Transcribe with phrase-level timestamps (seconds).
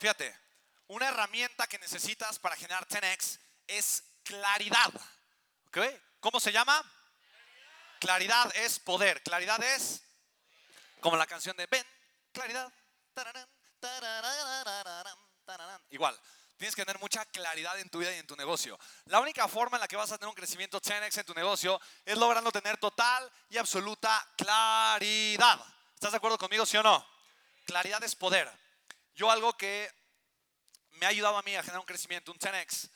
[0.00, 0.34] Fíjate,
[0.88, 4.90] una herramienta que necesitas para generar 10x es claridad.
[5.66, 5.78] ¿Ok?
[6.20, 6.82] ¿Cómo se llama?
[8.00, 9.22] Claridad es poder.
[9.22, 10.02] Claridad es
[11.00, 11.86] como la canción de Ben.
[12.32, 12.72] Claridad.
[15.90, 16.18] Igual.
[16.56, 18.78] Tienes que tener mucha claridad en tu vida y en tu negocio.
[19.04, 21.78] La única forma en la que vas a tener un crecimiento 10x en tu negocio
[22.06, 25.62] es logrando tener total y absoluta claridad.
[25.94, 27.06] ¿Estás de acuerdo conmigo, sí o no?
[27.66, 28.50] Claridad es poder.
[29.14, 29.90] Yo algo que
[30.92, 32.90] me ha ayudado a mí a generar un crecimiento, un 10x,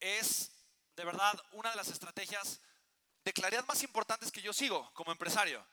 [0.00, 0.50] es
[0.96, 2.60] de verdad una de las estrategias
[3.24, 5.64] de claridad más importantes que yo sigo como empresario.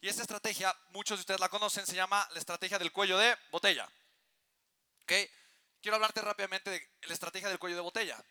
[0.00, 3.36] Y esta estrategia, muchos de ustedes la conocen, se llama la estrategia del cuello de
[3.50, 3.88] botella.
[5.02, 5.12] ¿Ok?
[5.82, 8.24] quiero hablarte rápidamente de la estrategia del cuello de botella.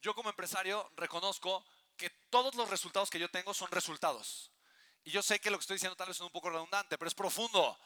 [0.00, 1.64] Yo como empresario reconozco
[1.96, 4.50] que todos los resultados que yo tengo son resultados.
[5.04, 7.08] Y yo sé que lo que estoy diciendo tal vez es un poco redundante, pero
[7.08, 7.78] es profundo.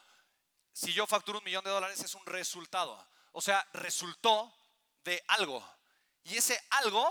[0.73, 3.06] Si yo facturo un millón de dólares es un resultado.
[3.33, 4.52] O sea, resultó
[5.05, 5.65] de algo.
[6.24, 7.11] Y ese algo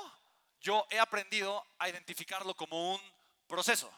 [0.59, 3.01] yo he aprendido a identificarlo como un
[3.47, 3.91] proceso.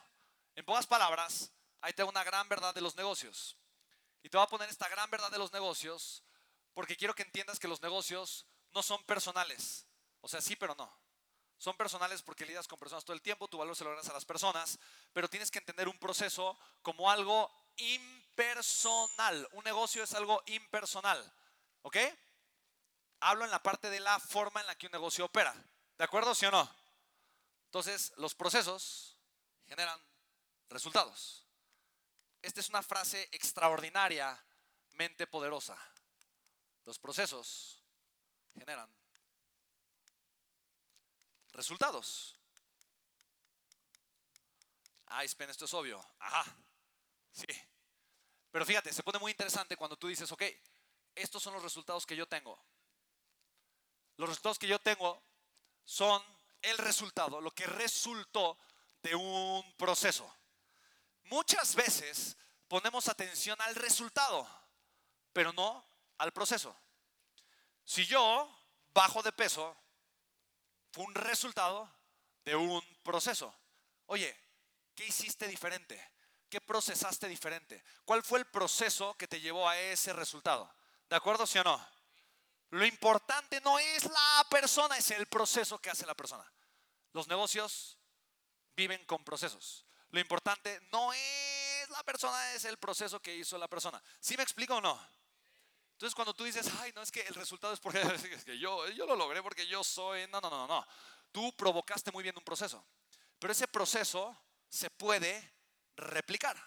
[0.55, 3.57] En pocas palabras, ahí tengo una gran verdad de los negocios.
[4.23, 6.23] Y te voy a poner esta gran verdad de los negocios
[6.73, 9.85] porque quiero que entiendas que los negocios no son personales.
[10.21, 10.91] O sea, sí, pero no.
[11.57, 14.13] Son personales porque lidias con personas todo el tiempo, tu valor se lo ganas a
[14.13, 14.79] las personas,
[15.13, 19.47] pero tienes que entender un proceso como algo impersonal.
[19.53, 21.33] Un negocio es algo impersonal.
[21.83, 21.97] ¿Ok?
[23.21, 25.53] Hablo en la parte de la forma en la que un negocio opera.
[25.97, 26.69] ¿De acuerdo, sí o no?
[27.65, 29.17] Entonces, los procesos
[29.67, 29.99] generan
[30.69, 31.45] resultados.
[32.41, 35.77] Esta es una frase extraordinariamente poderosa.
[36.85, 37.83] Los procesos
[38.55, 38.89] generan
[41.51, 42.35] resultados.
[45.05, 46.03] Ay, Spen, esto es obvio.
[46.19, 46.45] Ajá,
[47.31, 47.47] sí.
[48.51, 50.43] Pero fíjate, se pone muy interesante cuando tú dices, ok,
[51.15, 52.61] estos son los resultados que yo tengo.
[54.17, 55.21] Los resultados que yo tengo
[55.83, 56.21] son
[56.61, 58.57] el resultado, lo que resultó
[59.01, 60.31] de un proceso.
[61.23, 62.37] Muchas veces
[62.67, 64.47] ponemos atención al resultado,
[65.33, 65.85] pero no
[66.17, 66.75] al proceso.
[67.83, 68.49] Si yo
[68.93, 69.75] bajo de peso,
[70.91, 71.89] fue un resultado
[72.43, 73.53] de un proceso.
[74.07, 74.37] Oye,
[74.93, 76.11] ¿qué hiciste diferente?
[76.51, 77.81] ¿Qué procesaste diferente?
[78.03, 80.69] ¿Cuál fue el proceso que te llevó a ese resultado?
[81.09, 81.87] ¿De acuerdo, sí o no?
[82.71, 86.43] Lo importante no es la persona, es el proceso que hace la persona.
[87.13, 87.97] Los negocios
[88.75, 89.85] viven con procesos.
[90.09, 94.03] Lo importante no es la persona, es el proceso que hizo la persona.
[94.19, 95.01] ¿Sí me explico o no?
[95.93, 98.01] Entonces cuando tú dices, ay, no es que el resultado es porque
[98.35, 100.85] es que yo, yo lo logré porque yo soy, no, no, no, no.
[101.31, 102.85] Tú provocaste muy bien un proceso,
[103.39, 104.35] pero ese proceso
[104.67, 105.60] se puede
[106.01, 106.57] replicar.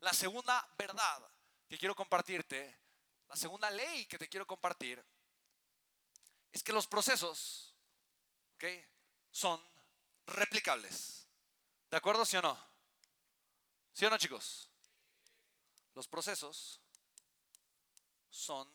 [0.00, 1.30] La segunda verdad
[1.68, 2.80] que quiero compartirte,
[3.28, 5.04] la segunda ley que te quiero compartir,
[6.52, 7.74] es que los procesos
[9.30, 9.62] son
[10.26, 11.26] replicables.
[11.90, 12.58] ¿De acuerdo, sí o no?
[13.92, 14.70] ¿Sí o no, chicos?
[15.94, 16.80] Los procesos
[18.30, 18.72] son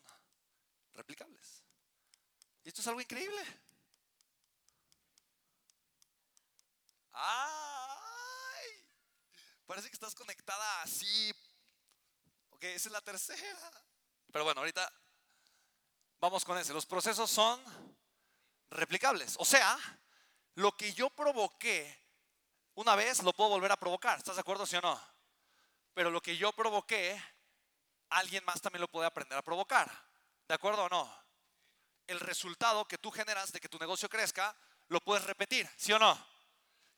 [0.94, 1.64] replicables.
[2.64, 3.44] Y esto es algo increíble.
[7.14, 8.01] ¡Ay!
[9.72, 11.34] Parece que estás conectada así.
[12.50, 13.72] Ok, esa es la tercera.
[14.30, 14.92] Pero bueno, ahorita
[16.20, 16.74] vamos con ese.
[16.74, 17.64] Los procesos son
[18.70, 19.38] replicables.
[19.40, 19.80] O sea,
[20.56, 21.98] lo que yo provoqué
[22.74, 24.18] una vez lo puedo volver a provocar.
[24.18, 25.02] ¿Estás de acuerdo, sí o no?
[25.94, 27.18] Pero lo que yo provoqué,
[28.10, 29.90] alguien más también lo puede aprender a provocar.
[30.50, 31.16] ¿De acuerdo o no?
[32.08, 34.54] El resultado que tú generas de que tu negocio crezca,
[34.90, 36.28] lo puedes repetir, ¿sí o no?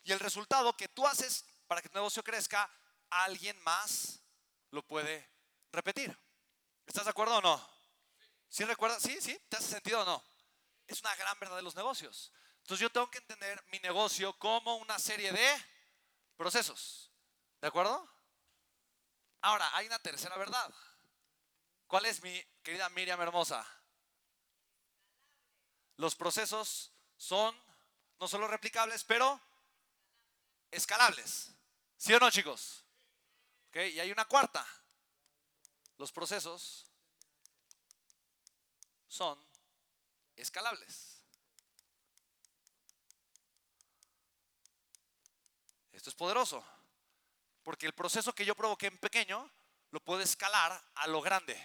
[0.06, 2.70] Y el resultado que tú haces para que tu negocio crezca,
[3.10, 4.20] alguien más
[4.70, 5.28] lo puede
[5.72, 6.16] repetir.
[6.86, 7.70] ¿Estás de acuerdo o no?
[8.48, 9.02] ¿Sí recuerdas?
[9.02, 9.20] ¿Sí?
[9.20, 9.36] ¿Sí?
[9.50, 10.24] ¿Te hace sentido o no?
[10.86, 12.32] Es una gran verdad de los negocios.
[12.60, 15.66] Entonces yo tengo que entender mi negocio como una serie de
[16.38, 17.10] procesos.
[17.60, 18.08] ¿De acuerdo?
[19.42, 20.72] Ahora, hay una tercera verdad.
[21.88, 23.66] ¿Cuál es mi querida Miriam hermosa?
[25.98, 27.60] Los procesos son
[28.20, 29.42] no solo replicables, pero
[30.70, 31.50] escalables.
[32.04, 32.84] ¿Sí o no, chicos?
[33.74, 34.68] Y hay una cuarta.
[35.98, 36.86] Los procesos
[39.08, 39.40] son
[40.36, 41.24] escalables.
[45.94, 46.62] Esto es poderoso,
[47.64, 49.50] porque el proceso que yo provoqué en pequeño
[49.92, 51.58] lo puedo escalar a lo grande.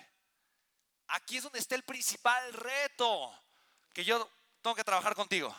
[1.09, 3.43] Aquí es donde está el principal reto
[3.93, 4.31] que yo
[4.63, 5.53] tengo que trabajar contigo.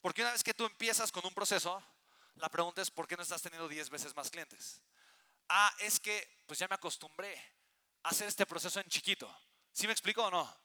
[0.00, 1.82] Porque una vez que tú empiezas con un proceso,
[2.40, 4.82] la pregunta es, ¿por qué no estás teniendo 10 veces más clientes?
[5.48, 7.36] Ah, es que pues ya me acostumbré
[8.02, 9.32] a hacer este proceso en chiquito.
[9.72, 10.60] ¿Sí me explico o no?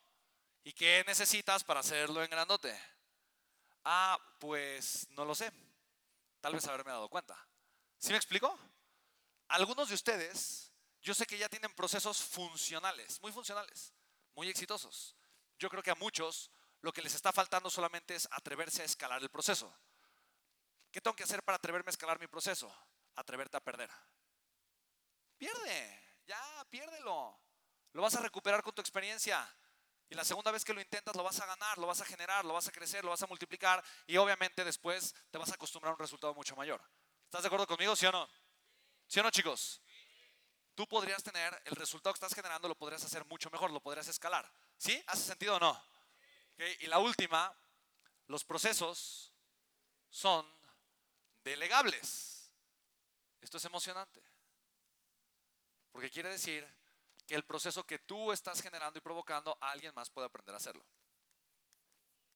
[0.64, 2.80] ¿Y qué necesitas para hacerlo en grandote?
[3.84, 5.52] Ah, pues no lo sé.
[6.42, 7.38] Tal vez haberme dado cuenta.
[7.98, 8.58] ¿Sí me explico?
[9.50, 10.72] Algunos de ustedes,
[11.02, 13.94] yo sé que ya tienen procesos funcionales, muy funcionales,
[14.36, 15.16] muy exitosos.
[15.60, 19.22] Yo creo que a muchos lo que les está faltando solamente es atreverse a escalar
[19.22, 19.74] el proceso.
[20.94, 22.72] ¿Qué tengo que hacer para atreverme a escalar mi proceso?
[23.16, 23.90] Atreverte a perder.
[25.36, 27.36] Pierde, ya, piérdelo.
[27.94, 29.44] Lo vas a recuperar con tu experiencia.
[30.08, 32.46] Y la segunda vez que lo intentas lo vas a ganar, lo vas a generar,
[32.46, 35.90] lo vas a crecer, lo vas a multiplicar y obviamente después te vas a acostumbrar
[35.90, 36.80] a un resultado mucho mayor.
[37.26, 38.30] ¿Estás de acuerdo conmigo, sí o no?
[39.08, 39.82] ¿Sí o no, chicos?
[40.76, 44.08] Tú podrías tener el resultado que estás generando, lo podrías hacer mucho mejor, lo podrías
[44.08, 44.48] escalar.
[44.78, 45.04] ¿Sí?
[45.08, 45.84] ¿Hace sentido o no?
[46.82, 47.52] Y la última,
[48.28, 49.34] los procesos
[50.12, 50.46] son
[51.44, 52.52] delegables.
[53.42, 54.24] Esto es emocionante.
[55.92, 56.68] Porque quiere decir
[57.28, 60.86] que el proceso que tú estás generando y provocando, alguien más puede aprender a hacerlo.